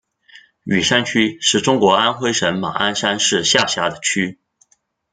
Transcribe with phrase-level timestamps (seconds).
[0.63, 4.39] 雨山区是中国安徽省马鞍山市下辖的区。